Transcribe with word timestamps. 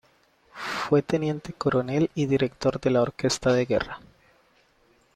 Fue 0.89 1.03
teniente 1.03 1.53
coronel 1.53 2.09
y 2.15 2.25
director 2.25 2.81
de 2.81 2.89
la 2.89 3.03
orquesta 3.03 3.53
de 3.53 3.65
guerra. 3.67 3.99